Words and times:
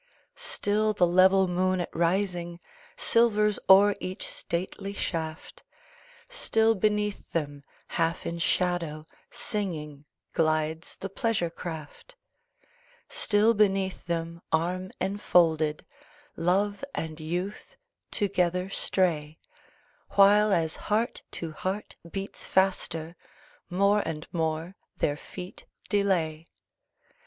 Still 0.33 0.93
the 0.93 1.05
level 1.05 1.47
moon 1.47 1.79
at 1.79 1.95
rising 1.95 2.59
Silvers 2.97 3.59
o'er 3.69 3.95
each 3.99 4.27
stately 4.27 4.93
shaft; 4.93 5.61
Still 6.27 6.73
beneath 6.73 7.33
them, 7.33 7.63
half 7.89 8.25
in 8.25 8.39
shadow, 8.39 9.05
Singing, 9.29 10.05
glides 10.33 10.97
the 10.97 11.09
pleasure 11.09 11.51
craft; 11.51 12.15
Still 13.09 13.53
beneath 13.53 14.07
them, 14.07 14.41
arm 14.51 14.89
enfolded, 14.99 15.85
Love 16.35 16.83
and 16.95 17.19
Youth 17.19 17.75
together 18.09 18.71
stray; 18.71 19.37
While, 20.15 20.51
as 20.51 20.77
heart 20.89 21.21
to 21.33 21.51
heart 21.51 21.95
beats 22.09 22.43
faster, 22.43 23.15
More 23.69 24.01
and 24.03 24.25
more 24.33 24.75
their 24.97 25.15
feet 25.15 25.67
delay. 25.89 26.47